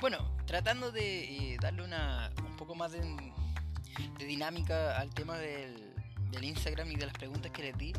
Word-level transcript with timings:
Bueno, 0.00 0.16
tratando 0.46 0.90
de 0.90 1.24
eh, 1.24 1.56
darle 1.60 1.84
una 1.84 2.30
un 2.46 2.56
poco 2.56 2.74
más 2.74 2.90
de, 2.92 3.02
dinámica 4.18 4.98
al 4.98 5.10
tema 5.10 5.36
del, 5.36 5.92
del, 6.30 6.44
Instagram 6.44 6.90
y 6.90 6.96
de 6.96 7.04
las 7.04 7.12
preguntas 7.12 7.52
que 7.52 7.64
les 7.64 7.76
di, 7.76 7.92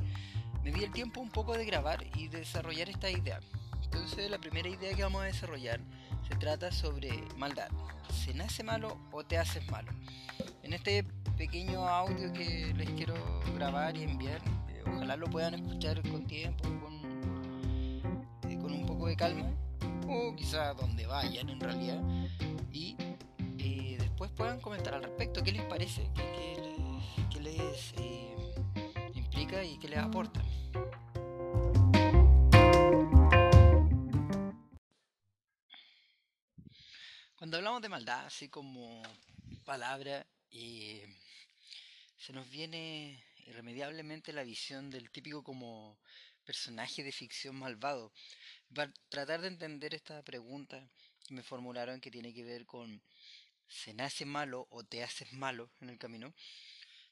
me 0.64 0.72
di 0.72 0.84
el 0.84 0.92
tiempo 0.92 1.22
un 1.22 1.30
poco 1.30 1.56
de 1.56 1.64
grabar 1.64 2.04
y 2.16 2.28
desarrollar 2.28 2.90
esta 2.90 3.08
idea. 3.12 3.40
Entonces 3.84 4.32
la 4.32 4.40
primera 4.40 4.68
idea 4.68 4.96
que 4.96 5.04
vamos 5.04 5.22
a 5.22 5.26
desarrollar 5.26 5.80
se 6.28 6.36
trata 6.38 6.72
sobre 6.72 7.12
maldad. 7.38 7.70
¿Se 8.12 8.34
nace 8.34 8.64
malo 8.64 8.98
o 9.12 9.24
te 9.24 9.38
haces 9.38 9.70
malo? 9.70 9.92
En 10.64 10.74
este 10.74 11.04
pequeño 11.38 11.88
audio 11.88 12.34
que 12.34 12.74
les 12.76 12.90
quiero 12.92 13.14
grabar 13.54 13.96
y 13.96 14.04
enviar, 14.04 14.42
eh, 14.70 14.84
ojalá 14.88 15.18
lo 15.18 15.28
puedan 15.28 15.54
escuchar 15.54 16.02
con 16.10 16.26
tiempo, 16.26 16.64
con, 16.64 18.50
eh, 18.50 18.58
con 18.60 18.72
un 18.72 18.88
poco 18.88 19.06
de 19.06 19.16
calma 19.16 19.52
o 20.12 20.36
quizá 20.36 20.74
donde 20.74 21.06
vayan 21.06 21.48
en 21.50 21.60
realidad 21.60 22.02
y 22.72 22.98
eh, 23.58 23.96
después 23.98 24.30
puedan 24.32 24.60
comentar 24.60 24.94
al 24.94 25.04
respecto 25.04 25.42
qué 25.42 25.54
les 25.54 25.64
parece, 25.64 26.10
qué, 26.14 27.40
les 27.40 27.94
eh, 27.98 28.36
implica 29.16 29.64
y 29.64 29.80
qué 29.80 29.88
les 29.88 30.00
aporta. 30.00 30.44
Cuando 37.38 37.58
hablamos 37.58 37.82
de 37.82 37.90
maldad, 37.90 38.26
así 38.26 38.50
como 38.50 39.02
palabra, 39.66 40.28
eh, 40.52 41.08
se 42.18 42.34
nos 42.34 42.50
viene 42.50 43.24
irremediablemente 43.48 44.34
la 44.34 44.44
visión 44.44 44.92
del 44.92 45.10
típico 45.10 45.42
como 45.42 45.98
personaje 46.46 47.04
de 47.04 47.12
ficción 47.12 47.56
malvado, 47.56 48.12
para 48.74 48.94
tratar 49.10 49.42
de 49.42 49.48
entender 49.48 49.94
esta 49.94 50.22
pregunta 50.24 50.90
me 51.30 51.44
formularon 51.44 52.02
que 52.02 52.12
tiene 52.12 52.34
que 52.34 52.44
ver 52.44 52.66
con 52.66 53.02
¿se 53.68 53.94
nace 53.94 54.26
malo 54.26 54.68
o 54.70 54.84
te 54.84 55.04
haces 55.04 55.32
malo 55.34 55.72
en 55.80 55.90
el 55.90 55.98
camino? 55.98 56.34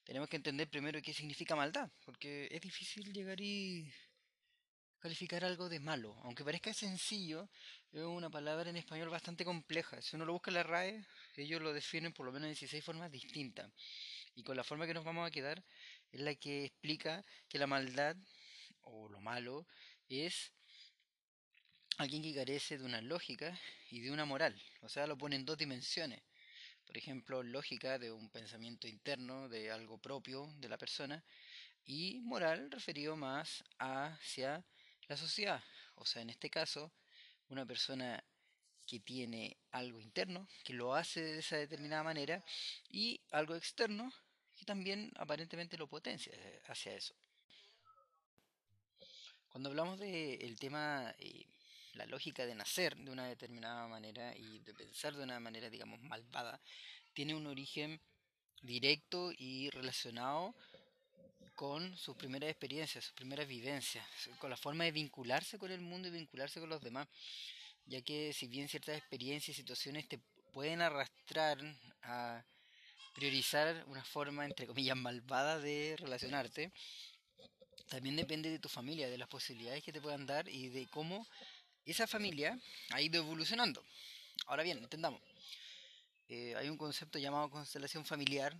Tenemos 0.04 0.28
que 0.30 0.38
entender 0.38 0.70
primero 0.70 1.02
qué 1.02 1.14
significa 1.14 1.56
maldad, 1.56 1.90
porque 2.04 2.48
es 2.52 2.62
difícil 2.62 3.14
llegar 3.14 3.40
y 3.40 3.92
calificar 5.00 5.46
algo 5.46 5.70
de 5.70 5.80
malo. 5.80 6.18
Aunque 6.24 6.44
parezca 6.44 6.74
sencillo, 6.74 7.50
es 7.92 8.04
una 8.04 8.30
palabra 8.30 8.70
en 8.70 8.78
español 8.78 9.10
bastante 9.10 9.46
compleja. 9.46 10.02
Si 10.02 10.16
uno 10.16 10.26
lo 10.26 10.34
busca 10.34 10.52
en 10.52 10.56
la 10.56 10.64
RAE, 10.64 11.06
ellos 11.38 11.62
lo 11.62 11.74
definen 11.74 12.14
por 12.14 12.26
lo 12.26 12.32
menos 12.32 12.48
de 12.48 12.56
16 12.56 12.84
formas 12.84 13.12
distintas. 13.12 13.72
Y 14.36 14.44
con 14.44 14.58
la 14.58 14.64
forma 14.64 14.86
que 14.88 14.94
nos 14.94 15.06
vamos 15.06 15.28
a 15.28 15.32
quedar 15.32 15.64
es 16.12 16.20
la 16.20 16.36
que 16.36 16.66
explica 16.66 17.24
que 17.48 17.60
la 17.60 17.68
maldad 17.68 18.16
o 18.84 19.10
lo 19.10 19.20
malo 19.20 19.68
es 20.08 20.52
alguien 21.98 22.24
que 22.24 22.34
carece 22.34 22.78
de 22.78 22.86
una 22.86 23.02
lógica 23.02 23.60
y 23.92 24.00
de 24.00 24.12
una 24.12 24.26
moral, 24.26 24.62
o 24.82 24.90
sea, 24.90 25.06
lo 25.08 25.18
pone 25.18 25.36
en 25.36 25.46
dos 25.46 25.58
dimensiones. 25.58 26.22
Por 26.86 26.98
ejemplo, 26.98 27.44
lógica 27.44 28.00
de 28.00 28.12
un 28.12 28.30
pensamiento 28.30 28.88
interno, 28.88 29.48
de 29.48 29.70
algo 29.70 30.00
propio 30.00 30.52
de 30.58 30.70
la 30.70 30.78
persona, 30.78 31.24
y 31.86 32.20
moral 32.22 32.72
referido 32.72 33.16
más 33.16 33.64
hacia 33.78 34.64
la 35.08 35.18
sociedad. 35.18 35.64
O 35.96 36.06
sea, 36.06 36.22
en 36.22 36.30
este 36.30 36.50
caso, 36.50 36.92
una 37.50 37.66
persona 37.66 38.24
que 38.88 39.00
tiene 39.00 39.58
algo 39.72 40.00
interno, 40.00 40.48
que 40.64 40.74
lo 40.74 40.96
hace 40.96 41.22
de 41.22 41.40
esa 41.40 41.58
determinada 41.58 42.04
manera, 42.04 42.44
y 42.90 43.22
algo 43.32 43.56
externo, 43.56 44.12
que 44.56 44.66
también 44.66 45.12
aparentemente 45.18 45.78
lo 45.78 45.88
potencia 45.88 46.34
hacia 46.68 46.96
eso. 46.96 47.14
Cuando 49.50 49.70
hablamos 49.70 50.00
del 50.00 50.58
tema 50.60 51.14
eh, 51.18 51.46
la 51.94 52.06
lógica 52.06 52.46
de 52.46 52.56
nacer 52.56 52.96
de 52.96 53.12
una 53.12 53.28
determinada 53.28 53.88
manera 53.88 54.36
y 54.38 54.60
de 54.60 54.74
pensar 54.74 55.16
de 55.16 55.24
una 55.24 55.40
manera, 55.40 55.70
digamos, 55.70 56.00
malvada, 56.02 56.62
tiene 57.14 57.34
un 57.34 57.48
origen 57.48 58.00
directo 58.62 59.32
y 59.38 59.70
relacionado 59.72 60.54
con 61.56 61.98
sus 61.98 62.16
primeras 62.16 62.52
experiencias, 62.52 63.06
sus 63.06 63.14
primeras 63.14 63.48
vivencias, 63.48 64.06
con 64.38 64.50
la 64.50 64.56
forma 64.56 64.84
de 64.86 64.92
vincularse 64.92 65.58
con 65.58 65.72
el 65.72 65.82
mundo 65.82 66.08
y 66.08 66.12
vincularse 66.12 66.60
con 66.60 66.70
los 66.70 66.82
demás, 66.82 67.08
ya 67.86 68.02
que 68.02 68.32
si 68.34 68.48
bien 68.48 68.70
ciertas 68.70 68.98
experiencias 68.98 69.58
y 69.58 69.62
situaciones 69.62 70.08
te 70.08 70.20
pueden 70.54 70.82
arrastrar 70.82 71.58
a 72.04 72.46
priorizar 73.14 73.84
una 73.88 74.04
forma, 74.04 74.46
entre 74.46 74.68
comillas, 74.68 74.96
malvada 74.96 75.60
de 75.60 75.96
relacionarte, 75.98 76.72
también 77.90 78.16
depende 78.16 78.50
de 78.50 78.60
tu 78.60 78.70
familia, 78.70 79.10
de 79.10 79.18
las 79.18 79.28
posibilidades 79.28 79.84
que 79.84 79.92
te 79.92 80.02
puedan 80.02 80.26
dar 80.26 80.48
y 80.48 80.70
de 80.70 80.88
cómo 80.88 81.28
esa 81.86 82.08
familia 82.08 82.58
ha 82.92 83.02
ido 83.02 83.22
evolucionando. 83.22 83.84
Ahora 84.46 84.64
bien, 84.64 84.78
entendamos. 84.78 85.22
Eh, 86.28 86.56
hay 86.56 86.70
un 86.70 86.78
concepto 86.78 87.18
llamado 87.18 87.50
constelación 87.50 88.06
familiar 88.06 88.56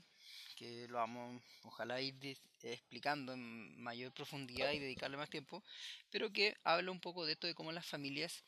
que 0.56 0.88
lo 0.90 0.98
vamos, 0.98 1.42
ojalá 1.64 2.02
ir 2.02 2.38
explicando 2.64 3.32
en 3.32 3.82
mayor 3.82 4.12
profundidad 4.12 4.74
y 4.74 4.80
dedicarle 4.80 5.16
más 5.16 5.30
tiempo, 5.30 5.64
pero 6.10 6.34
que 6.34 6.58
habla 6.66 6.92
un 6.92 7.00
poco 7.00 7.26
de 7.26 7.34
esto 7.34 7.48
de 7.48 7.56
cómo 7.56 7.72
las 7.72 7.86
familias 7.86 8.44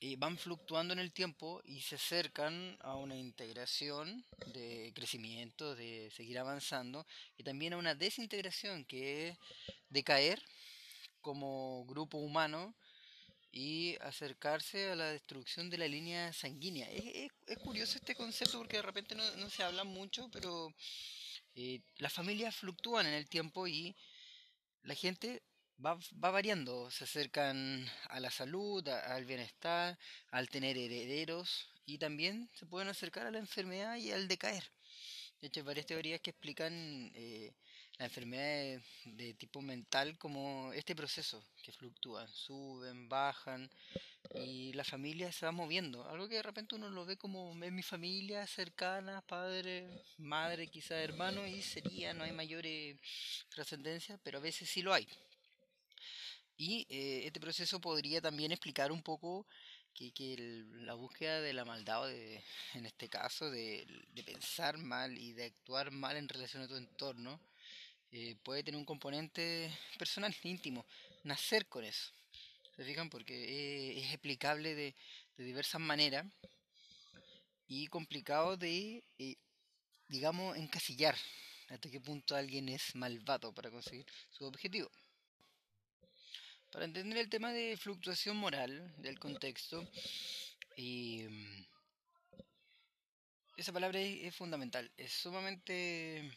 eh, 0.00 0.16
van 0.16 0.38
fluctuando 0.38 0.92
en 0.92 0.98
el 0.98 1.12
tiempo 1.12 1.60
y 1.64 1.82
se 1.82 1.96
acercan 1.96 2.76
a 2.80 2.96
una 2.96 3.16
integración 3.16 4.24
de 4.46 4.92
crecimiento, 4.94 5.76
de 5.76 6.10
seguir 6.10 6.38
avanzando, 6.38 7.06
y 7.36 7.44
también 7.44 7.74
a 7.74 7.76
una 7.76 7.94
desintegración 7.94 8.84
que 8.84 9.28
es 9.28 9.38
decaer 9.90 10.42
como 11.20 11.84
grupo 11.86 12.18
humano 12.18 12.74
y 13.52 13.96
acercarse 14.00 14.90
a 14.90 14.94
la 14.94 15.06
destrucción 15.06 15.68
de 15.70 15.78
la 15.78 15.88
línea 15.88 16.32
sanguínea. 16.32 16.88
Es, 16.90 17.30
es, 17.46 17.58
curioso 17.58 17.98
este 17.98 18.14
concepto 18.14 18.58
porque 18.58 18.76
de 18.76 18.82
repente 18.82 19.14
no, 19.14 19.36
no 19.36 19.50
se 19.50 19.62
habla 19.62 19.84
mucho, 19.84 20.30
pero 20.30 20.72
eh, 21.54 21.80
las 21.98 22.12
familias 22.12 22.54
fluctúan 22.54 23.06
en 23.06 23.14
el 23.14 23.28
tiempo 23.28 23.66
y 23.66 23.96
la 24.82 24.94
gente 24.94 25.42
va, 25.84 25.98
va 26.22 26.30
variando, 26.30 26.90
se 26.90 27.04
acercan 27.04 27.86
a 28.08 28.20
la 28.20 28.30
salud, 28.30 28.86
al 28.88 29.24
bienestar, 29.24 29.98
al 30.30 30.48
tener 30.48 30.78
herederos 30.78 31.68
y 31.86 31.98
también 31.98 32.48
se 32.54 32.66
pueden 32.66 32.88
acercar 32.88 33.26
a 33.26 33.30
la 33.30 33.38
enfermedad 33.38 33.96
y 33.96 34.12
al 34.12 34.28
decaer. 34.28 34.70
De 35.40 35.48
hecho, 35.48 35.60
hay 35.60 35.66
varias 35.66 35.86
teorías 35.86 36.20
que 36.20 36.30
explican 36.30 37.10
eh, 37.14 37.52
la 38.00 38.06
enfermedad 38.06 38.80
de, 39.04 39.34
tipo 39.34 39.60
mental 39.60 40.16
como 40.16 40.72
este 40.72 40.96
proceso 40.96 41.44
que 41.62 41.70
fluctúan, 41.70 42.26
suben, 42.32 43.10
bajan 43.10 43.70
y 44.34 44.72
la 44.72 44.84
familia 44.84 45.30
se 45.30 45.44
va 45.44 45.52
moviendo. 45.52 46.08
Algo 46.08 46.26
que 46.26 46.36
de 46.36 46.42
repente 46.42 46.76
uno 46.76 46.88
lo 46.88 47.04
ve 47.04 47.18
como 47.18 47.52
en 47.62 47.74
mi 47.74 47.82
familia 47.82 48.46
cercana, 48.46 49.20
padre, 49.20 50.02
madre, 50.16 50.68
quizá 50.68 50.96
hermano 50.96 51.46
y 51.46 51.60
sería, 51.60 52.14
no 52.14 52.24
hay 52.24 52.32
mayor 52.32 52.64
trascendencia, 53.50 54.18
pero 54.24 54.38
a 54.38 54.40
veces 54.40 54.70
sí 54.70 54.80
lo 54.80 54.94
hay. 54.94 55.06
Y 56.56 56.86
eh, 56.88 57.26
este 57.26 57.38
proceso 57.38 57.82
podría 57.82 58.22
también 58.22 58.50
explicar 58.50 58.92
un 58.92 59.02
poco 59.02 59.46
que, 59.92 60.10
que 60.12 60.64
la 60.72 60.94
búsqueda 60.94 61.42
de 61.42 61.52
la 61.52 61.66
maldad, 61.66 62.06
de, 62.06 62.42
en 62.72 62.86
este 62.86 63.10
caso, 63.10 63.50
de, 63.50 63.86
de, 64.14 64.24
pensar 64.24 64.78
mal 64.78 65.18
y 65.18 65.34
de 65.34 65.44
actuar 65.44 65.90
mal 65.90 66.16
en 66.16 66.30
relación 66.30 66.62
a 66.62 66.68
tu 66.68 66.76
entorno, 66.76 67.38
eh, 68.12 68.36
puede 68.42 68.62
tener 68.62 68.78
un 68.78 68.84
componente 68.84 69.70
personal, 69.98 70.34
íntimo, 70.44 70.86
nacer 71.24 71.66
con 71.66 71.84
eso. 71.84 72.12
¿Se 72.76 72.84
fijan? 72.84 73.10
Porque 73.10 73.98
es, 73.98 74.12
explicable 74.12 74.74
de, 74.74 74.94
de, 75.36 75.44
diversas 75.44 75.80
maneras 75.80 76.26
y 77.66 77.86
complicado 77.88 78.56
de, 78.56 79.04
eh, 79.18 79.36
digamos, 80.08 80.56
encasillar 80.56 81.16
hasta 81.68 81.90
qué 81.90 82.00
punto 82.00 82.34
alguien 82.34 82.68
es 82.68 82.94
malvado 82.94 83.52
para 83.52 83.70
conseguir 83.70 84.06
su 84.30 84.44
objetivo. 84.44 84.90
Para 86.72 86.84
entender 86.84 87.18
el 87.18 87.28
tema 87.28 87.52
de 87.52 87.76
fluctuación 87.76 88.36
moral 88.36 88.94
del 88.98 89.18
contexto, 89.18 89.88
y 90.76 91.22
mm, 91.28 91.66
esa 93.56 93.72
palabra 93.72 94.00
es, 94.00 94.34
fundamental, 94.34 94.90
es 94.96 95.12
sumamente 95.12 96.30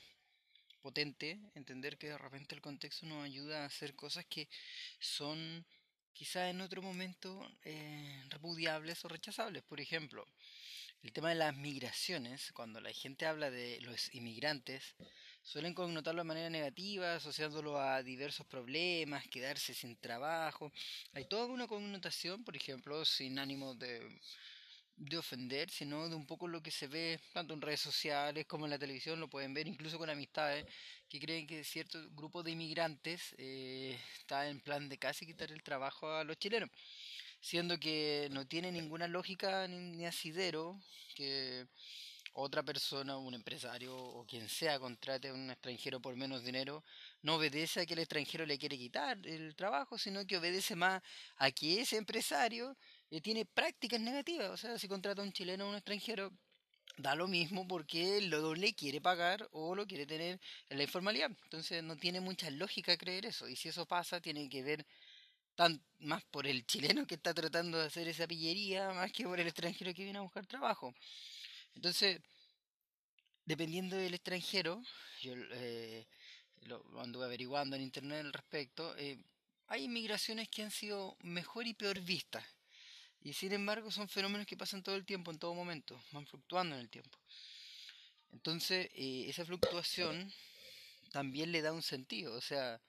potente 0.83 1.39
entender 1.55 1.97
que 1.97 2.09
de 2.09 2.17
repente 2.17 2.53
el 2.53 2.61
contexto 2.61 3.05
nos 3.07 3.23
ayuda 3.23 3.63
a 3.63 3.65
hacer 3.65 3.95
cosas 3.95 4.25
que 4.25 4.49
son 4.99 5.65
quizás 6.13 6.51
en 6.51 6.61
otro 6.61 6.81
momento 6.81 7.29
eh, 7.63 8.23
repudiables 8.29 9.03
o 9.05 9.07
rechazables. 9.07 9.63
Por 9.63 9.79
ejemplo, 9.79 10.27
el 11.01 11.13
tema 11.13 11.29
de 11.29 11.35
las 11.35 11.55
migraciones, 11.55 12.51
cuando 12.51 12.81
la 12.81 12.91
gente 12.91 13.25
habla 13.25 13.49
de 13.49 13.79
los 13.81 14.13
inmigrantes, 14.13 14.95
suelen 15.41 15.73
connotarlo 15.73 16.21
de 16.21 16.27
manera 16.27 16.49
negativa, 16.49 17.15
asociándolo 17.15 17.79
a 17.79 18.03
diversos 18.03 18.45
problemas, 18.45 19.27
quedarse 19.29 19.73
sin 19.73 19.95
trabajo. 19.95 20.71
Hay 21.13 21.25
toda 21.25 21.45
una 21.45 21.67
connotación, 21.67 22.43
por 22.43 22.55
ejemplo, 22.55 23.03
sin 23.05 23.39
ánimo 23.39 23.73
de, 23.75 24.19
de 24.97 25.17
ofender, 25.17 25.69
sino 25.69 26.07
de 26.07 26.15
un 26.15 26.25
poco 26.25 26.47
lo 26.47 26.61
que 26.61 26.71
se 26.71 26.87
ve 26.87 27.19
tanto 27.33 27.53
en 27.53 27.61
redes 27.61 27.81
sociales 27.81 28.45
como 28.45 28.65
en 28.65 28.71
la 28.71 28.79
televisión, 28.79 29.19
lo 29.19 29.29
pueden 29.29 29.53
ver 29.53 29.67
incluso 29.67 29.97
con 29.97 30.09
amistades 30.09 30.65
que 31.09 31.19
creen 31.19 31.47
que 31.47 31.63
cierto 31.63 31.99
grupo 32.11 32.43
de 32.43 32.51
inmigrantes 32.51 33.35
eh, 33.37 33.97
está 34.19 34.47
en 34.49 34.59
plan 34.59 34.89
de 34.89 34.97
casi 34.97 35.25
quitar 35.25 35.51
el 35.51 35.63
trabajo 35.63 36.11
a 36.11 36.23
los 36.23 36.37
chilenos. 36.37 36.69
siendo 37.41 37.77
que 37.79 38.29
no 38.31 38.47
tiene 38.47 38.71
ninguna 38.71 39.07
lógica 39.07 39.67
ni, 39.67 40.05
asidero 40.05 40.79
que 41.15 41.67
otra 42.33 42.63
persona, 42.63 43.17
un 43.17 43.33
empresario 43.33 43.95
o 43.95 44.25
quien 44.25 44.49
sea 44.49 44.79
contrate 44.79 45.27
a 45.29 45.33
un 45.33 45.51
extranjero 45.51 45.99
por 46.01 46.15
menos 46.15 46.43
dinero, 46.43 46.83
no 47.21 47.35
obedece 47.35 47.81
a 47.81 47.85
que 47.85 47.93
el 47.93 47.99
extranjero 47.99 48.45
le 48.45 48.57
quiere 48.57 48.77
quitar 48.77 49.19
el 49.27 49.55
trabajo, 49.55 49.97
sino 49.97 50.25
que 50.25 50.37
obedece 50.37 50.75
más 50.75 51.01
a 51.37 51.51
que 51.51 51.81
ese 51.81 51.97
empresario 51.97 52.75
eh, 53.13 53.21
tiene 53.21 53.45
prácticas 53.45 53.99
negativas. 53.99 54.49
O 54.49 54.57
sea, 54.57 54.79
si 54.79 54.87
contrata 54.87 55.21
a 55.21 55.25
un 55.25 55.31
chileno 55.31 55.65
o 55.65 55.69
un 55.69 55.75
extranjero, 55.75 56.31
da 56.97 57.13
lo 57.13 57.27
mismo 57.27 57.67
porque 57.67 58.21
lo 58.21 58.55
le 58.55 58.73
quiere 58.73 59.01
pagar 59.01 59.47
o 59.51 59.75
lo 59.75 59.85
quiere 59.85 60.07
tener 60.07 60.39
en 60.69 60.77
la 60.77 60.83
informalidad. 60.83 61.29
Entonces 61.43 61.83
no 61.83 61.95
tiene 61.95 62.21
mucha 62.21 62.49
lógica 62.49 62.97
creer 62.97 63.27
eso. 63.27 63.47
Y 63.47 63.55
si 63.55 63.69
eso 63.69 63.85
pasa, 63.85 64.19
tiene 64.19 64.49
que 64.49 64.63
ver 64.63 64.85
tan, 65.53 65.79
más 65.99 66.23
por 66.25 66.47
el 66.47 66.65
chileno 66.65 67.05
que 67.05 67.13
está 67.15 67.35
tratando 67.35 67.77
de 67.77 67.85
hacer 67.85 68.07
esa 68.07 68.25
pillería, 68.27 68.91
más 68.93 69.11
que 69.11 69.25
por 69.25 69.39
el 69.39 69.45
extranjero 69.47 69.93
que 69.93 70.03
viene 70.05 70.17
a 70.17 70.23
buscar 70.23 70.47
trabajo. 70.47 70.95
Entonces, 71.75 72.19
dependiendo 73.45 73.95
del 73.95 74.15
extranjero, 74.15 74.81
yo 75.21 75.33
eh, 75.51 76.07
lo, 76.61 76.83
anduve 76.99 77.25
averiguando 77.25 77.75
en 77.75 77.83
internet 77.83 78.25
al 78.25 78.33
respecto, 78.33 78.97
eh, 78.97 79.23
hay 79.67 79.83
inmigraciones 79.83 80.49
que 80.49 80.63
han 80.63 80.71
sido 80.71 81.15
mejor 81.21 81.67
y 81.67 81.75
peor 81.75 81.99
vistas. 81.99 82.43
Y 83.23 83.31
sin 83.33 83.53
embargo 83.53 83.89
son 83.89 84.09
fenómenos 84.09 84.45
que 84.45 84.57
pasan 84.57 84.83
todo 84.83 84.95
el 84.95 85.05
tiempo, 85.05 85.31
en 85.31 85.39
todo 85.39 85.53
momento, 85.53 85.99
van 86.11 86.27
fluctuando 86.27 86.75
en 86.75 86.81
el 86.81 86.89
tiempo. 86.89 87.17
Entonces, 88.33 88.89
eh, 88.95 89.25
esa 89.29 89.45
fluctuación 89.45 90.31
también 91.11 91.51
le 91.51 91.61
da 91.61 91.71
un 91.71 91.81
sentido. 91.81 92.35
O 92.35 92.41
sea, 92.41 92.81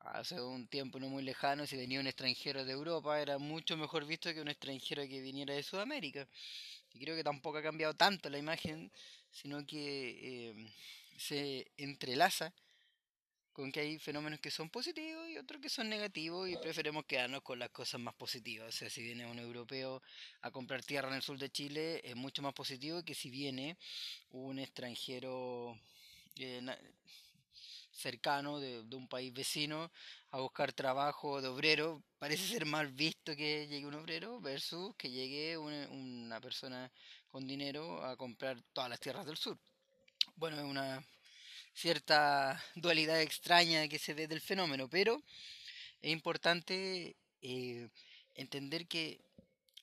hace 0.00 0.40
un 0.40 0.66
tiempo 0.68 0.98
no 0.98 1.08
muy 1.08 1.22
lejano, 1.22 1.66
si 1.66 1.76
venía 1.76 2.00
un 2.00 2.06
extranjero 2.06 2.64
de 2.64 2.72
Europa, 2.72 3.20
era 3.20 3.38
mucho 3.38 3.76
mejor 3.76 4.06
visto 4.06 4.32
que 4.32 4.40
un 4.40 4.48
extranjero 4.48 5.02
que 5.02 5.20
viniera 5.20 5.52
de 5.54 5.62
Sudamérica. 5.62 6.26
Y 6.94 7.00
creo 7.00 7.14
que 7.16 7.24
tampoco 7.24 7.58
ha 7.58 7.62
cambiado 7.62 7.94
tanto 7.94 8.30
la 8.30 8.38
imagen, 8.38 8.90
sino 9.30 9.66
que 9.66 10.50
eh, 10.50 10.72
se 11.18 11.70
entrelaza 11.76 12.54
con 13.58 13.72
que 13.72 13.80
hay 13.80 13.98
fenómenos 13.98 14.38
que 14.38 14.52
son 14.52 14.70
positivos 14.70 15.28
y 15.28 15.36
otros 15.36 15.60
que 15.60 15.68
son 15.68 15.88
negativos 15.88 16.48
y 16.48 16.56
preferimos 16.58 17.04
quedarnos 17.06 17.42
con 17.42 17.58
las 17.58 17.70
cosas 17.70 18.00
más 18.00 18.14
positivas. 18.14 18.68
O 18.68 18.70
sea, 18.70 18.88
si 18.88 19.02
viene 19.02 19.26
un 19.26 19.36
europeo 19.40 20.00
a 20.42 20.52
comprar 20.52 20.84
tierra 20.84 21.08
en 21.08 21.14
el 21.14 21.22
sur 21.22 21.36
de 21.36 21.50
Chile, 21.50 22.00
es 22.04 22.14
mucho 22.14 22.40
más 22.40 22.54
positivo 22.54 23.02
que 23.02 23.14
si 23.14 23.30
viene 23.30 23.76
un 24.30 24.60
extranjero 24.60 25.76
eh, 26.36 26.64
cercano 27.90 28.60
de, 28.60 28.78
un 28.94 29.08
país 29.08 29.32
vecino 29.32 29.90
a 30.30 30.38
buscar 30.38 30.72
trabajo 30.72 31.42
de 31.42 31.48
obrero. 31.48 32.00
Parece 32.20 32.46
ser 32.46 32.64
más 32.64 32.94
visto 32.94 33.34
que 33.34 33.66
llegue 33.66 33.86
un 33.86 33.94
obrero 33.94 34.40
versus 34.40 34.94
que 34.94 35.10
llegue 35.10 35.58
una 35.58 36.40
persona 36.40 36.92
con 37.26 37.44
dinero 37.44 38.04
a 38.04 38.16
comprar 38.16 38.62
todas 38.72 38.88
las 38.88 39.00
tierras 39.00 39.26
del 39.26 39.36
sur. 39.36 39.58
Bueno, 40.36 40.58
es 40.58 40.64
una 40.64 41.04
cierta 41.78 42.60
dualidad 42.74 43.22
extraña 43.22 43.86
que 43.86 44.00
se 44.00 44.12
ve 44.12 44.26
del 44.26 44.40
fenómeno, 44.40 44.88
pero 44.88 45.22
es 46.02 46.10
importante 46.10 47.16
eh, 47.40 47.88
entender 48.34 48.88
que 48.88 49.20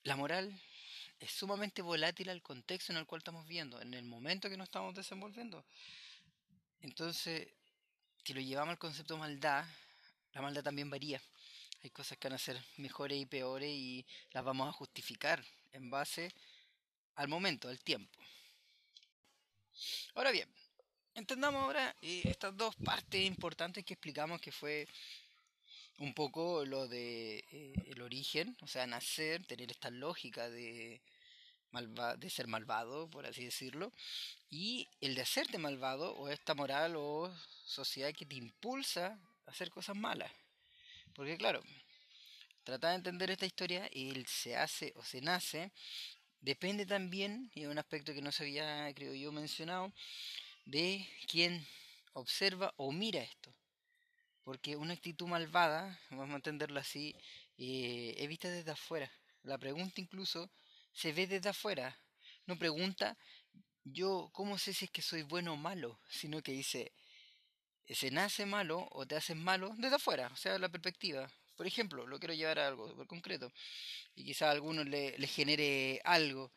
la 0.04 0.18
moral 0.18 0.62
es 1.22 1.32
sumamente 1.32 1.82
volátil 1.82 2.30
al 2.30 2.42
contexto 2.42 2.92
en 2.92 2.98
el 2.98 3.06
cual 3.06 3.20
estamos 3.20 3.48
viendo, 3.48 3.82
en 3.82 3.94
el 3.94 4.04
momento 4.04 4.50
que 4.50 4.58
nos 4.58 4.68
estamos 4.68 4.94
desenvolviendo. 4.94 5.66
Entonces, 6.82 7.48
si 8.26 8.34
lo 8.34 8.42
llevamos 8.42 8.74
al 8.74 8.80
concepto 8.80 9.18
maldad, 9.18 9.64
la 10.34 10.42
maldad 10.42 10.64
también 10.64 10.90
varía. 10.90 11.22
Hay 11.82 11.92
cosas 11.92 12.18
que 12.18 12.28
van 12.28 12.36
a 12.36 12.40
ser 12.40 12.62
mejores 12.76 13.22
y 13.22 13.26
peores 13.26 13.70
y 13.70 14.06
las 14.32 14.44
vamos 14.44 14.68
a 14.68 14.74
justificar 14.74 15.42
en 15.72 15.90
base 15.90 16.34
al 17.16 17.30
momento, 17.30 17.70
al 17.70 17.80
tiempo. 17.80 18.20
Ahora 20.14 20.32
bien, 20.32 20.50
entendamos 21.16 21.64
ahora 21.64 21.96
eh, 22.02 22.22
estas 22.26 22.56
dos 22.56 22.76
partes 22.76 23.26
importantes 23.26 23.84
que 23.84 23.94
explicamos 23.94 24.40
que 24.42 24.52
fue 24.52 24.88
un 25.98 26.14
poco 26.14 26.66
lo 26.66 26.88
de 26.88 27.44
eh, 27.52 27.74
el 27.88 28.02
origen, 28.02 28.56
o 28.62 28.68
sea, 28.68 28.86
nacer, 28.86 29.46
tener 29.46 29.72
esta 29.72 29.90
lógica 29.90 30.50
de, 30.50 31.02
de 32.18 32.30
ser 32.30 32.48
malvado, 32.48 33.10
por 33.10 33.26
así 33.26 33.46
decirlo, 33.46 33.92
y 34.50 34.90
el 35.00 35.16
de 35.16 35.22
hacerte 35.22 35.58
malvado, 35.58 36.14
o 36.16 36.30
esta 36.30 36.54
moral 36.54 36.96
o 36.98 37.34
sociedad 37.64 38.14
que 38.14 38.26
te 38.26 38.36
impulsa 38.36 39.18
a 39.46 39.52
hacer 39.52 39.70
cosas 39.70 39.96
malas. 39.96 40.32
Porque 41.14 41.38
claro, 41.38 41.64
tratar 42.66 42.92
de 42.92 42.98
entender 42.98 43.32
esta 43.32 43.46
historia, 43.46 43.90
el 43.94 44.28
se 44.28 44.58
hace 44.58 44.92
o 44.98 45.04
se 45.04 45.22
nace, 45.22 45.72
depende 46.42 46.86
también, 46.86 47.50
y 47.56 47.62
es 47.62 47.68
un 47.68 47.80
aspecto 47.80 48.14
que 48.14 48.22
no 48.22 48.34
se 48.34 48.44
había, 48.44 48.94
creo 48.94 49.14
yo, 49.14 49.32
mencionado, 49.32 49.94
de 50.66 51.08
quién 51.28 51.66
observa 52.14 52.74
o 52.78 52.92
mira 52.92 53.22
esto. 53.22 53.54
Porque 54.44 54.76
una 54.76 54.94
actitud 54.94 55.28
malvada, 55.28 56.00
vamos 56.12 56.34
a 56.34 56.38
entenderlo 56.38 56.80
así, 56.80 57.16
eh, 57.58 58.16
es 58.18 58.28
vista 58.28 58.50
desde 58.50 58.72
afuera. 58.72 59.12
La 59.44 59.58
pregunta 59.58 60.02
incluso 60.02 60.52
se 60.94 61.14
ve 61.14 61.28
desde 61.28 61.50
afuera. 61.50 61.98
No 62.46 62.58
pregunta 62.58 63.18
yo 63.84 64.30
cómo 64.34 64.58
sé 64.58 64.74
si 64.74 64.86
es 64.86 64.92
que 64.92 65.02
soy 65.02 65.24
bueno 65.24 65.54
o 65.54 65.58
malo, 65.58 66.00
sino 66.10 66.42
que 66.42 66.52
dice, 66.54 66.94
se 67.90 68.12
nace 68.12 68.46
malo 68.46 68.88
o 68.92 69.06
te 69.06 69.16
haces 69.16 69.36
malo 69.36 69.74
desde 69.78 69.96
afuera, 69.98 70.30
o 70.34 70.36
sea, 70.36 70.58
la 70.60 70.70
perspectiva. 70.70 71.30
Por 71.56 71.68
ejemplo, 71.68 72.06
lo 72.06 72.20
quiero 72.20 72.34
llevar 72.34 72.60
a 72.60 72.68
algo 72.68 72.90
súper 72.90 73.08
concreto 73.08 73.52
y 74.16 74.26
quizá 74.26 74.50
a 74.50 74.52
algunos 74.52 74.86
le, 74.88 75.18
le 75.18 75.28
genere 75.28 76.02
algo. 76.06 76.52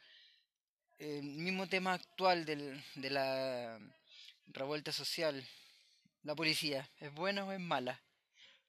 El 0.99 1.23
mismo 1.23 1.69
tema 1.69 1.93
actual 1.93 2.45
del, 2.45 2.83
de 2.97 3.11
la 3.11 3.79
revuelta 4.49 4.91
social, 4.91 5.47
la 6.25 6.35
policía, 6.35 6.91
¿es 6.99 7.15
buena 7.15 7.45
o 7.45 7.53
es 7.53 7.61
mala? 7.61 8.03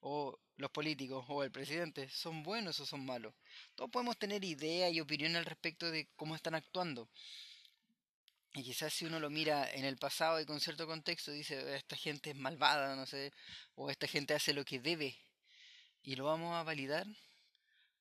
O 0.01 0.37
los 0.57 0.69
políticos 0.69 1.25
o 1.27 1.43
el 1.43 1.49
presidente, 1.49 2.07
¿son 2.09 2.43
buenos 2.43 2.79
o 2.79 2.85
son 2.85 3.03
malos? 3.03 3.33
Todos 3.73 3.89
podemos 3.89 4.15
tener 4.19 4.43
idea 4.43 4.91
y 4.91 4.99
opinión 4.99 5.35
al 5.37 5.45
respecto 5.45 5.89
de 5.89 6.07
cómo 6.15 6.35
están 6.35 6.53
actuando. 6.53 7.09
Y 8.53 8.61
quizás 8.61 8.93
si 8.93 9.05
uno 9.05 9.19
lo 9.19 9.31
mira 9.31 9.67
en 9.71 9.83
el 9.83 9.97
pasado 9.97 10.39
y 10.39 10.45
con 10.45 10.59
cierto 10.59 10.85
contexto, 10.85 11.31
dice, 11.31 11.75
esta 11.75 11.95
gente 11.95 12.29
es 12.29 12.35
malvada, 12.35 12.95
no 12.95 13.07
sé, 13.07 13.33
o 13.73 13.89
esta 13.89 14.05
gente 14.05 14.35
hace 14.35 14.53
lo 14.53 14.63
que 14.63 14.79
debe. 14.79 15.17
Y 16.03 16.15
lo 16.15 16.25
vamos 16.25 16.53
a 16.55 16.61
validar 16.61 17.07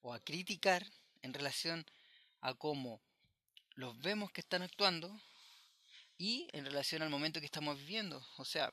o 0.02 0.12
a 0.12 0.20
criticar 0.20 0.86
en 1.22 1.32
relación 1.32 1.86
a 2.42 2.52
cómo 2.52 3.00
los 3.78 3.96
vemos 4.00 4.32
que 4.32 4.40
están 4.40 4.62
actuando 4.62 5.08
y 6.16 6.48
en 6.52 6.64
relación 6.64 7.00
al 7.00 7.10
momento 7.10 7.38
que 7.38 7.46
estamos 7.46 7.78
viviendo. 7.78 8.20
O 8.36 8.44
sea, 8.44 8.72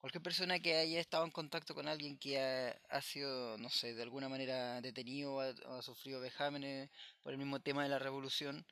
cualquier 0.00 0.24
persona 0.24 0.58
que 0.58 0.74
haya 0.74 0.98
estado 0.98 1.24
en 1.24 1.30
contacto 1.30 1.72
con 1.72 1.86
alguien 1.86 2.18
que 2.18 2.36
ha, 2.36 3.00
sido, 3.00 3.56
no 3.58 3.70
sé, 3.70 3.94
de 3.94 4.02
alguna 4.02 4.28
manera 4.28 4.80
detenido 4.80 5.34
o 5.34 5.40
ha, 5.40 5.82
sufrido 5.82 6.20
vejámenes 6.20 6.90
por 7.22 7.30
el 7.30 7.38
mismo 7.38 7.60
tema 7.60 7.84
de 7.84 7.90
la 7.90 8.00
revolución, 8.00 8.66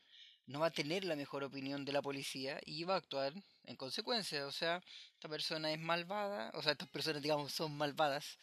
no 0.46 0.58
va 0.58 0.66
a 0.66 0.72
tener 0.72 1.04
la 1.04 1.14
mejor 1.14 1.44
opinión 1.44 1.84
de 1.84 1.92
la 1.92 2.02
policía 2.02 2.58
y 2.66 2.82
va 2.82 2.94
a 2.94 2.98
actuar 2.98 3.32
en 3.66 3.76
consecuencia. 3.76 4.48
O 4.48 4.52
sea, 4.52 4.82
esta 5.14 5.28
persona 5.28 5.70
es 5.70 5.78
malvada, 5.78 6.50
o 6.54 6.62
sea, 6.62 6.72
estas 6.72 6.88
personas, 6.88 7.22
digamos, 7.22 7.52
son 7.52 7.76
malvadas 7.76 8.36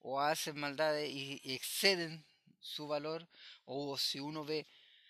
o 0.00 0.20
hacen 0.20 0.60
maldades 0.60 1.10
y 1.10 1.40
exceden 1.54 2.22
su 2.60 2.86
valor, 2.86 3.26
o 3.64 3.96
si 3.96 4.20
uno 4.20 4.44
ve 4.44 4.66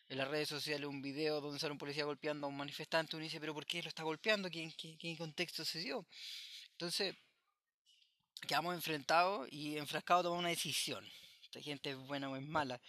en 0.09 0.19
las 0.19 0.29
redes 0.29 0.49
sociales 0.49 0.89
un 0.89 1.03
video 1.03 1.41
donde 1.41 1.59
sale 1.59 1.73
un 1.73 1.79
policía 1.79 2.05
golpeando 2.05 2.47
a 2.47 2.51
un 2.51 2.57
manifestante, 2.57 3.17
uno 3.17 3.25
dice, 3.25 3.41
pero 3.41 3.55
¿por 3.55 3.67
qué 3.67 3.83
lo 3.83 3.89
está 3.89 4.03
golpeando? 4.03 4.51
¿Qué, 4.51 4.73
qué, 4.99 5.17
contexto 5.17 5.65
se 5.65 5.81
dio? 5.81 6.07
Entonces, 6.73 7.15
quedamos 8.47 8.75
enfrentados 8.75 9.49
y 9.53 9.77
enfrascados 9.77 10.21
a 10.21 10.25
tomar 10.25 10.39
una 10.39 10.49
decisión. 10.49 11.07
Esta 11.43 11.61
gente 11.61 11.91
es 11.91 11.97
buena 11.97 12.31
o 12.31 12.37
es 12.37 12.43
mala. 12.43 12.81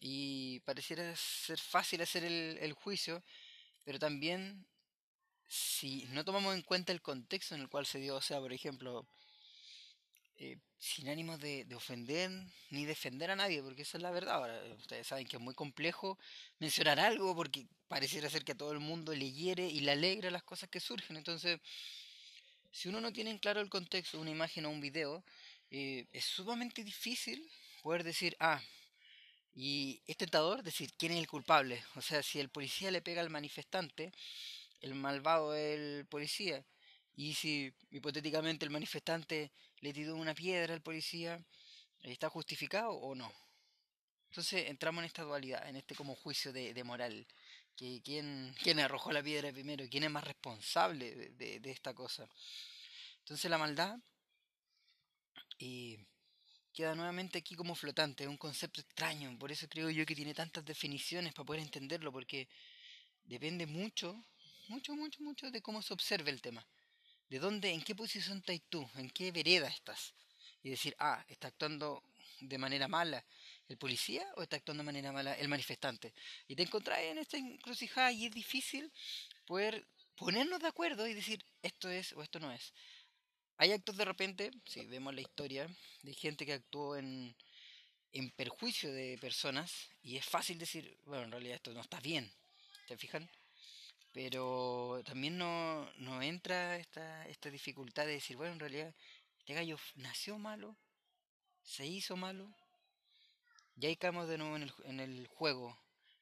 Y 0.00 0.60
pareciera 0.60 1.14
ser 1.16 1.58
fácil 1.58 2.02
hacer 2.02 2.24
el, 2.24 2.58
el 2.60 2.72
juicio, 2.74 3.22
pero 3.84 3.98
también 3.98 4.66
si 5.48 6.04
no 6.10 6.24
tomamos 6.24 6.54
en 6.54 6.62
cuenta 6.62 6.92
el 6.92 7.02
contexto 7.02 7.54
en 7.54 7.62
el 7.62 7.68
cual 7.68 7.86
se 7.86 7.98
dio, 7.98 8.16
o 8.16 8.20
sea, 8.20 8.38
por 8.38 8.52
ejemplo, 8.52 9.06
eh, 10.42 10.56
sin 10.78 11.10
ánimo 11.10 11.36
de, 11.36 11.66
ofender 11.74 12.30
ni 12.70 12.86
defender 12.86 13.30
a 13.30 13.36
nadie, 13.36 13.62
porque 13.62 13.82
esa 13.82 13.98
es 13.98 14.02
la 14.02 14.10
verdad. 14.10 14.36
Ahora, 14.36 14.58
ustedes 14.78 15.06
saben 15.06 15.26
que 15.26 15.36
es 15.36 15.42
muy 15.42 15.54
complejo 15.54 16.18
mencionar 16.58 16.98
algo 16.98 17.36
porque 17.36 17.66
pareciera 17.88 18.30
ser 18.30 18.42
que 18.42 18.52
a 18.52 18.56
todo 18.56 18.72
el 18.72 18.80
mundo 18.80 19.14
le 19.14 19.30
hiere 19.30 19.68
y 19.68 19.80
le 19.80 19.92
alegra 19.92 20.30
las 20.30 20.42
cosas 20.42 20.70
que 20.70 20.80
surgen. 20.80 21.18
Entonces, 21.18 21.60
si 22.72 22.88
uno 22.88 23.02
no 23.02 23.12
tiene 23.12 23.30
en 23.30 23.38
claro 23.38 23.60
el 23.60 23.68
contexto, 23.68 24.18
una 24.18 24.30
imagen 24.30 24.64
o 24.64 24.70
un 24.70 24.80
video, 24.80 25.22
eh, 25.70 26.06
es 26.10 26.24
sumamente 26.24 26.84
difícil 26.84 27.46
poder 27.82 28.02
decir, 28.02 28.34
ah, 28.40 28.62
y 29.54 30.00
es 30.06 30.16
tentador 30.16 30.62
decir 30.62 30.90
quién 30.96 31.12
es 31.12 31.18
el 31.18 31.28
culpable. 31.28 31.84
O 31.96 32.00
sea, 32.00 32.22
si 32.22 32.40
el 32.40 32.48
policía 32.48 32.90
le 32.90 33.02
pega 33.02 33.20
al 33.20 33.28
manifestante, 33.28 34.10
el 34.80 34.94
malvado 34.94 35.54
es 35.54 35.78
el 35.78 36.06
policía. 36.06 36.64
Y 37.14 37.34
si 37.34 37.74
hipotéticamente 37.90 38.64
el 38.64 38.70
manifestante 38.70 39.52
le 39.80 39.92
tiró 39.92 40.16
una 40.16 40.34
piedra 40.34 40.74
al 40.74 40.82
policía, 40.82 41.42
¿está 42.02 42.28
justificado 42.28 42.92
o 42.92 43.14
no? 43.14 43.32
Entonces 44.30 44.68
entramos 44.68 45.02
en 45.02 45.06
esta 45.06 45.22
dualidad, 45.22 45.68
en 45.68 45.76
este 45.76 45.94
como 45.94 46.14
juicio 46.14 46.52
de, 46.52 46.84
moral. 46.84 47.26
Que, 47.76 48.00
¿quién, 48.04 48.54
¿Quién 48.62 48.78
arrojó 48.78 49.10
la 49.10 49.22
piedra 49.22 49.52
primero? 49.52 49.84
¿Quién 49.90 50.04
es 50.04 50.10
más 50.10 50.24
responsable 50.24 51.30
de, 51.30 51.70
esta 51.70 51.94
cosa? 51.94 52.28
Entonces 53.20 53.50
la 53.50 53.58
maldad 53.58 53.98
eh, 55.58 55.98
queda 56.72 56.94
nuevamente 56.94 57.38
aquí 57.38 57.54
como 57.54 57.74
flotante, 57.74 58.24
es 58.24 58.30
un 58.30 58.36
concepto 58.36 58.80
extraño, 58.80 59.36
por 59.38 59.50
eso 59.50 59.68
creo 59.68 59.90
yo 59.90 60.06
que 60.06 60.14
tiene 60.14 60.34
tantas 60.34 60.64
definiciones 60.64 61.34
para 61.34 61.46
poder 61.46 61.62
entenderlo, 61.62 62.12
porque 62.12 62.48
depende 63.24 63.66
mucho, 63.66 64.24
mucho, 64.68 64.94
mucho, 64.94 65.22
mucho 65.22 65.50
de 65.50 65.60
cómo 65.60 65.82
se 65.82 65.92
observe 65.92 66.30
el 66.30 66.40
tema. 66.40 66.64
De 67.30 67.38
dónde, 67.38 67.70
en 67.70 67.82
qué 67.82 67.94
posición 67.94 68.38
estás 68.38 68.60
tú, 68.68 68.88
en 68.96 69.08
qué 69.10 69.32
vereda 69.32 69.68
estás. 69.68 70.12
Y 70.62 70.70
decir, 70.70 70.94
ah, 70.98 71.24
está 71.28 71.48
actuando 71.48 72.02
de 72.40 72.58
manera 72.58 72.88
mala 72.88 73.24
el 73.68 73.78
policía 73.78 74.26
o 74.36 74.42
está 74.42 74.56
actuando 74.56 74.82
de 74.82 74.86
manera 74.86 75.12
mala 75.12 75.34
el 75.34 75.48
manifestante. 75.48 76.12
Y 76.48 76.56
te 76.56 76.62
encontrás 76.62 76.98
en 76.98 77.18
esta 77.18 77.38
encrucijada 77.38 78.10
y 78.12 78.26
es 78.26 78.32
difícil 78.32 78.90
poder 79.46 79.86
ponernos 80.16 80.60
de 80.60 80.68
acuerdo 80.68 81.06
y 81.06 81.14
decir 81.14 81.44
esto 81.62 81.88
es 81.88 82.12
o 82.12 82.22
esto 82.22 82.40
no 82.40 82.52
es. 82.52 82.72
Hay 83.58 83.72
actos 83.72 83.96
de 83.96 84.04
repente, 84.04 84.50
si 84.66 84.84
vemos 84.86 85.14
la 85.14 85.20
historia, 85.20 85.68
de 86.02 86.14
gente 86.14 86.44
que 86.44 86.54
actuó 86.54 86.96
en, 86.96 87.34
en 88.12 88.30
perjuicio 88.30 88.92
de 88.92 89.18
personas 89.20 89.88
y 90.02 90.16
es 90.16 90.24
fácil 90.24 90.58
decir, 90.58 90.96
bueno, 91.04 91.24
en 91.24 91.30
realidad 91.30 91.56
esto 91.56 91.72
no 91.72 91.80
está 91.80 92.00
bien, 92.00 92.30
¿te 92.88 92.96
fijan? 92.96 93.28
Pero 94.12 95.02
también 95.04 95.38
no, 95.38 95.90
no 95.98 96.20
entra 96.22 96.76
esta, 96.76 97.28
esta 97.28 97.50
dificultad 97.50 98.06
de 98.06 98.12
decir, 98.12 98.36
bueno, 98.36 98.54
en 98.54 98.60
realidad 98.60 98.94
este 99.38 99.54
gallo 99.54 99.78
nació 99.94 100.38
malo, 100.38 100.76
se 101.62 101.86
hizo 101.86 102.16
malo, 102.16 102.52
y 103.76 103.86
ahí 103.86 103.96
caemos 103.96 104.28
de 104.28 104.38
nuevo 104.38 104.56
en 104.56 104.62
el, 104.64 104.72
en 104.84 105.00
el 105.00 105.26
juego 105.28 105.78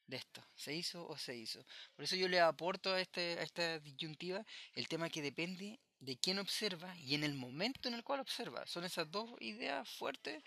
de 0.07 0.17
esto. 0.17 0.43
¿Se 0.55 0.73
hizo 0.73 1.07
o 1.07 1.17
se 1.17 1.35
hizo? 1.35 1.65
Por 1.95 2.05
eso 2.05 2.15
yo 2.15 2.27
le 2.27 2.39
aporto 2.39 2.93
a, 2.93 3.01
este, 3.01 3.39
a 3.39 3.43
esta 3.43 3.79
disyuntiva 3.79 4.45
el 4.73 4.87
tema 4.87 5.09
que 5.09 5.21
depende 5.21 5.79
de 5.99 6.17
quién 6.17 6.39
observa 6.39 6.95
y 6.97 7.15
en 7.15 7.23
el 7.23 7.33
momento 7.33 7.89
en 7.89 7.95
el 7.95 8.03
cual 8.03 8.19
observa. 8.19 8.65
Son 8.65 8.83
esas 8.85 9.11
dos 9.11 9.29
ideas 9.41 9.89
fuertes. 9.89 10.41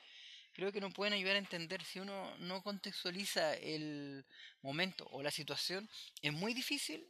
Creo 0.54 0.72
que 0.72 0.80
nos 0.80 0.94
pueden 0.94 1.14
ayudar 1.14 1.36
a 1.36 1.40
entender 1.40 1.84
si 1.84 1.98
uno 1.98 2.36
no 2.38 2.62
contextualiza 2.62 3.54
el 3.54 4.24
momento 4.62 5.06
o 5.10 5.22
la 5.22 5.30
situación. 5.30 5.88
Es 6.22 6.32
muy 6.32 6.54
difícil 6.54 7.06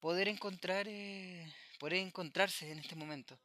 poder 0.00 0.28
encontrar, 0.28 0.86
eh, 0.88 1.52
poder 1.78 1.98
encontrarse 1.98 2.70
en 2.70 2.78
este 2.78 2.96
momento 2.96 3.38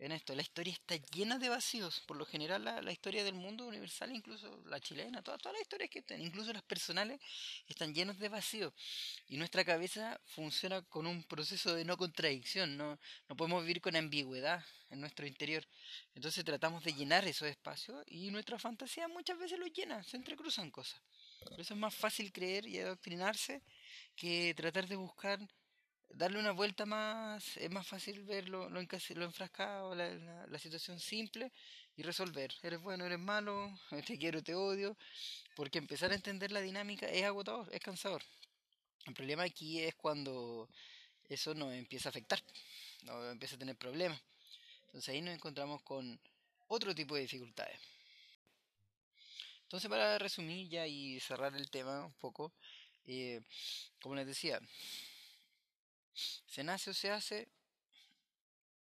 en 0.00 0.12
esto. 0.12 0.34
La 0.34 0.42
historia 0.42 0.72
está 0.72 0.96
llena 1.14 1.38
de 1.38 1.48
vacíos. 1.48 2.00
Por 2.06 2.16
lo 2.16 2.24
general, 2.24 2.64
la, 2.64 2.92
historia 2.92 3.22
del 3.22 3.34
mundo 3.34 3.66
universal, 3.66 4.10
incluso 4.14 4.62
la 4.66 4.80
chilena, 4.80 5.22
todas, 5.22 5.40
todas 5.40 5.54
las 5.54 5.62
historias 5.62 5.90
que 5.90 5.98
están, 6.00 6.20
incluso 6.20 6.52
las 6.52 6.62
personales, 6.62 7.20
están 7.68 7.94
llenas 7.94 8.18
de 8.18 8.28
vacíos. 8.28 8.72
Y 9.28 9.36
nuestra 9.36 9.64
cabeza 9.64 10.18
funciona 10.24 10.82
con 10.82 11.06
un 11.06 11.22
proceso 11.24 11.74
de 11.74 11.84
no 11.84 11.96
contradicción. 11.96 12.76
No, 12.76 12.98
no 13.28 13.36
podemos 13.36 13.62
vivir 13.62 13.80
con 13.80 13.94
ambigüedad 13.94 14.64
en 14.88 15.00
nuestro 15.00 15.26
interior. 15.26 15.66
Entonces 16.14 16.44
tratamos 16.44 16.82
de 16.82 16.94
llenar 16.94 17.26
esos 17.26 17.48
espacios 17.48 18.02
y 18.06 18.30
nuestra 18.30 18.58
fantasía 18.58 19.06
muchas 19.08 19.38
veces 19.38 19.58
los 19.58 19.72
llena, 19.72 20.02
se 20.02 20.16
entrecruzan 20.16 20.70
cosas. 20.70 21.00
Por 21.44 21.60
eso 21.60 21.74
es 21.74 21.80
más 21.80 21.94
fácil 21.94 22.32
creer 22.32 22.66
y 22.66 22.78
adoctrinarse 22.78 23.62
que 24.16 24.52
tratar 24.54 24.86
de 24.86 24.96
buscar 24.96 25.40
darle 26.14 26.38
una 26.38 26.52
vuelta 26.52 26.86
más, 26.86 27.56
es 27.56 27.70
más 27.70 27.86
fácil 27.86 28.22
ver 28.22 28.48
lo, 28.48 28.68
enfrascado, 28.78 29.94
la, 29.94 30.58
situación 30.58 30.98
simple 30.98 31.52
y 31.96 32.02
resolver. 32.02 32.52
Eres 32.62 32.80
bueno, 32.80 33.06
eres 33.06 33.18
malo, 33.18 33.72
te 34.06 34.18
quiero, 34.18 34.42
te 34.42 34.54
odio, 34.54 34.96
porque 35.54 35.78
empezar 35.78 36.12
a 36.12 36.14
entender 36.14 36.52
la 36.52 36.60
dinámica 36.60 37.06
es 37.06 37.24
agotador, 37.24 37.68
es 37.72 37.80
cansador. 37.80 38.22
El 39.06 39.14
problema 39.14 39.44
aquí 39.44 39.80
es 39.80 39.94
cuando 39.94 40.68
eso 41.28 41.54
nos 41.54 41.72
empieza 41.72 42.08
a 42.08 42.10
afectar, 42.10 42.42
no 43.04 43.30
empieza 43.30 43.56
a 43.56 43.58
tener 43.58 43.76
problemas. 43.76 44.20
Entonces 44.86 45.08
ahí 45.10 45.22
nos 45.22 45.34
encontramos 45.34 45.82
con 45.82 46.20
otro 46.68 46.94
tipo 46.94 47.14
de 47.14 47.22
dificultades. 47.22 47.78
Entonces 49.62 49.88
para 49.88 50.18
resumir 50.18 50.68
ya 50.68 50.86
y 50.86 51.20
cerrar 51.20 51.54
el 51.54 51.70
tema 51.70 52.04
un 52.04 52.12
poco, 52.14 52.52
eh, 53.06 53.40
como 54.02 54.16
les 54.16 54.26
decía, 54.26 54.60
se 56.46 56.64
nace 56.64 56.90
o 56.90 56.94
se 56.94 57.10
hace, 57.10 57.48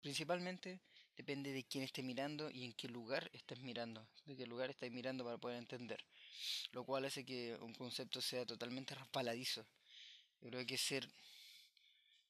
principalmente 0.01 0.79
depende 1.17 1.51
de 1.51 1.63
quién 1.63 1.83
esté 1.83 2.01
mirando 2.01 2.50
y 2.50 2.63
en 2.63 2.74
qué 2.74 2.88
lugar 2.88 3.29
estés 3.33 3.59
mirando, 3.59 4.07
de 4.25 4.38
qué 4.38 4.45
lugar 4.45 4.69
estáis 4.69 4.91
mirando 4.91 5.25
para 5.25 5.38
poder 5.38 5.57
entender, 5.57 6.03
lo 6.71 6.86
cual 6.86 7.05
hace 7.05 7.25
que 7.25 7.57
un 7.59 7.74
concepto 7.74 8.21
sea 8.21 8.45
totalmente 8.45 8.95
raspaladizo. 8.95 9.65
Yo 10.41 10.50
creo 10.50 10.65
que 10.65 10.77
ser 10.77 11.09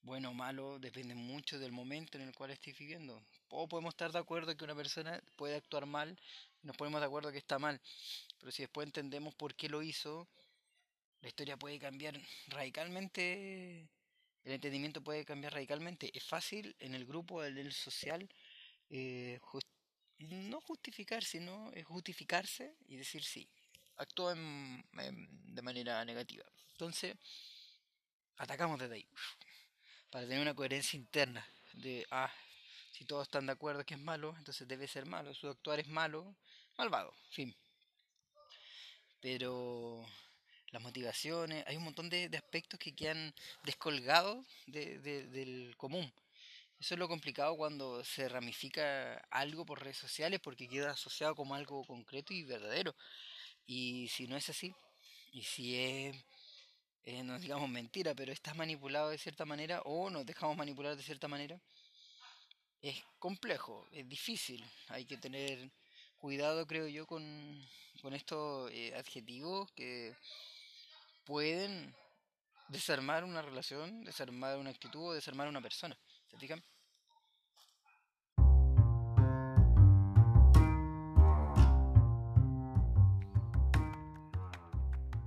bueno 0.02 0.32
o 0.32 0.34
malo 0.34 0.80
depende 0.80 1.14
mucho 1.14 1.60
del 1.60 1.72
momento 1.72 2.18
en 2.18 2.28
el 2.28 2.34
cual 2.34 2.50
estés 2.50 2.76
viviendo. 2.78 3.22
O 3.50 3.68
podemos 3.68 3.94
estar 3.94 4.12
de 4.12 4.18
acuerdo 4.20 4.58
que 4.58 4.64
una 4.64 4.76
persona 4.76 5.22
puede 5.36 5.56
actuar 5.56 5.86
mal, 5.86 6.18
nos 6.64 6.76
ponemos 6.76 7.00
de 7.00 7.06
acuerdo 7.06 7.32
que 7.32 7.38
está 7.38 7.60
mal, 7.60 7.80
pero 8.40 8.52
si 8.52 8.64
después 8.64 8.88
entendemos 8.88 9.36
por 9.36 9.54
qué 9.54 9.70
lo 9.70 9.84
hizo, 9.84 10.28
la 11.22 11.28
historia 11.28 11.58
puede 11.58 11.78
cambiar 11.78 12.20
radicalmente 12.48 13.88
el 14.44 14.54
entendimiento 14.54 15.02
puede 15.02 15.26
cambiar 15.26 15.54
radicalmente. 15.54 16.12
Es 16.14 16.24
fácil 16.24 16.76
en 16.80 16.96
el 16.96 17.06
grupo 17.06 17.42
del 17.42 17.72
social 17.74 18.28
eh, 18.90 19.40
no 20.20 20.62
justificar, 20.62 21.24
sino 21.24 21.72
justificarse 21.86 22.76
y 22.88 22.98
decir 22.98 23.24
sí, 23.24 23.48
actúa 23.98 24.36
de 24.36 25.62
manera 25.62 26.04
negativa. 26.04 26.46
Entonces, 26.72 27.16
atacamos 28.38 28.80
desde 28.80 28.96
ahí, 28.96 29.08
para 30.10 30.26
tener 30.26 30.42
una 30.42 30.56
coherencia 30.56 30.98
interna 30.98 31.46
de, 31.74 32.06
ah, 32.12 32.32
si 32.92 33.06
todos 33.06 33.28
están 33.28 33.46
de 33.46 33.54
acuerdo 33.54 33.86
que 33.86 33.94
es 33.94 34.00
malo, 34.00 34.36
entonces 34.38 34.68
debe 34.68 34.88
ser 34.88 35.06
malo, 35.06 35.34
su 35.34 35.48
actuar 35.48 35.80
es 35.80 35.88
malo, 35.88 36.36
malvado, 36.78 37.14
fin. 37.30 37.56
Pero 39.22 40.06
las 40.72 40.82
motivaciones, 40.82 41.66
hay 41.68 41.78
un 41.78 41.84
montón 41.84 42.10
de, 42.10 42.30
aspectos 42.36 42.80
que 42.80 42.96
quedan 42.96 43.34
descolgados 43.64 44.46
del 44.68 45.74
común. 45.78 46.12
Eso 46.80 46.94
es 46.96 47.00
lo 47.00 47.10
complicado 47.10 47.58
cuando 47.58 48.04
se 48.06 48.30
ramifica 48.30 49.18
algo 49.32 49.66
por 49.66 49.84
redes 49.84 49.98
sociales 49.98 50.40
porque 50.40 50.70
queda 50.70 50.92
asociado 50.92 51.36
como 51.36 51.54
algo 51.54 51.84
concreto 51.86 52.34
y 52.34 52.44
verdadero. 52.44 52.96
Y 53.68 54.08
si 54.10 54.28
no 54.28 54.38
es 54.38 54.50
así, 54.50 54.74
y 55.34 55.44
si 55.44 55.76
es, 55.76 56.16
eh, 57.04 57.22
no 57.24 57.38
digamos 57.38 57.70
mentira, 57.70 58.16
pero 58.16 58.32
está 58.32 58.54
manipulado 58.54 59.10
de 59.10 59.18
cierta 59.18 59.46
manera 59.46 59.82
o 59.82 60.10
nos 60.10 60.26
dejamos 60.26 60.56
manipular 60.56 60.96
de 60.96 61.04
cierta 61.04 61.28
manera, 61.28 61.60
es 62.82 62.96
complejo, 63.20 63.88
es 63.92 64.08
difícil. 64.08 64.64
Hay 64.88 65.06
que 65.06 65.18
tener 65.18 65.70
cuidado, 66.18 66.66
creo 66.66 66.88
yo, 66.88 67.06
con, 67.06 67.68
con 68.02 68.14
estos 68.14 68.72
eh, 68.72 68.94
adjetivos 68.96 69.70
que 69.74 70.16
pueden 71.30 71.94
desarmar 72.70 73.24
una 73.24 73.44
relación, 73.44 74.04
desarmar 74.04 74.58
una 74.58 74.72
actitud 74.72 75.10
o 75.10 75.14
desarmar 75.14 75.48
una 75.48 75.62
persona. 75.62 75.96
¿Se 76.28 76.38
fijan? 76.40 76.60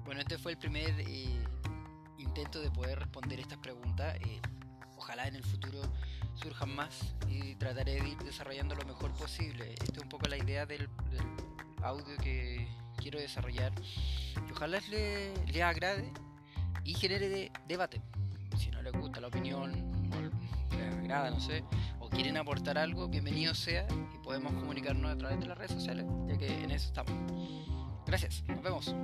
Bueno, 0.05 0.23
este 0.23 0.39
fue 0.39 0.53
el 0.53 0.59
primer 0.59 0.91
eh, 0.99 1.47
intento 2.19 2.61
de 2.61 2.73
poder 2.73 2.99
responder 2.99 3.39
estas 3.39 3.59
preguntas. 3.59 4.17
Eh, 4.23 4.41
ojalá 4.97 5.29
en 5.29 5.37
el 5.37 5.45
futuro 5.45 5.83
surjan 6.35 6.75
más 6.75 7.15
y 7.29 7.55
trataré 7.55 8.03
de 8.03 8.09
ir 8.09 8.19
desarrollando 8.19 8.75
lo 8.75 8.85
mejor 8.87 9.13
posible. 9.13 9.73
Esta 9.75 9.99
es 9.99 10.03
un 10.03 10.09
poco 10.09 10.27
la 10.27 10.37
idea 10.37 10.67
del 10.67 10.89
audio 11.81 12.17
que, 12.17 12.67
quiero 13.03 13.19
desarrollar 13.19 13.73
y 14.49 14.53
ojalá 14.53 14.79
les, 14.91 15.53
le 15.53 15.63
agrade 15.63 16.13
y 16.85 16.95
genere 16.95 17.29
de, 17.29 17.53
debate. 17.67 18.01
Si 18.57 18.71
no 18.71 18.81
les 18.83 18.93
gusta 18.93 19.21
la 19.21 19.29
opinión, 19.29 19.73
o 20.13 20.77
les 20.77 20.99
agrada, 20.99 21.31
no 21.31 21.41
sé, 21.41 21.65
o 21.99 22.09
quieren 22.09 22.37
aportar 22.37 22.79
algo, 22.79 23.09
bienvenido 23.09 23.55
sea 23.55 23.87
y 24.15 24.19
podemos 24.23 24.53
comunicarnos 24.53 25.11
a 25.11 25.19
través 25.19 25.41
de 25.41 25.47
las 25.47 25.59
redes 25.59 25.73
sociales, 25.73 26.07
ya 26.29 26.39
que 26.39 26.47
en 26.47 26.71
eso 26.71 26.87
estamos. 26.87 27.13
Gracias, 28.07 28.45
nos 28.47 28.63
vemos. 28.63 28.95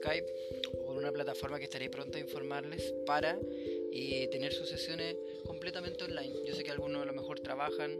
Skype 0.00 0.26
o 0.72 0.86
por 0.86 0.96
una 0.96 1.12
plataforma 1.12 1.58
que 1.58 1.64
estaré 1.64 1.90
pronto 1.90 2.16
a 2.16 2.20
informarles 2.20 2.94
para 3.06 3.38
y 3.92 4.26
tener 4.28 4.52
sus 4.52 4.68
sesiones 4.68 5.16
completamente 5.44 6.04
online. 6.04 6.32
Yo 6.46 6.54
sé 6.54 6.64
que 6.64 6.70
algunos 6.70 7.02
a 7.02 7.04
lo 7.04 7.12
mejor 7.12 7.40
trabajan 7.40 7.98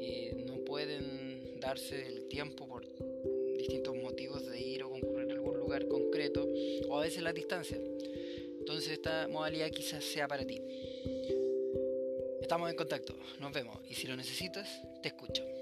y 0.00 0.30
no 0.44 0.64
pueden 0.64 1.60
darse 1.60 2.06
el 2.06 2.26
tiempo 2.28 2.66
por 2.66 2.86
distintos 3.56 3.94
motivos 3.96 4.46
de 4.46 4.60
ir 4.60 4.82
o 4.82 4.90
concurrir 4.90 5.30
a 5.30 5.34
algún 5.34 5.58
lugar 5.58 5.86
concreto 5.88 6.48
o 6.88 6.98
a 6.98 7.02
veces 7.02 7.22
la 7.22 7.32
distancia. 7.32 7.78
Entonces 8.58 8.92
esta 8.92 9.28
modalidad 9.28 9.70
quizás 9.70 10.04
sea 10.04 10.26
para 10.26 10.46
ti. 10.46 10.60
Estamos 12.40 12.70
en 12.70 12.76
contacto, 12.76 13.14
nos 13.40 13.52
vemos 13.52 13.78
y 13.88 13.94
si 13.94 14.06
lo 14.06 14.16
necesitas, 14.16 14.68
te 15.02 15.08
escucho. 15.08 15.61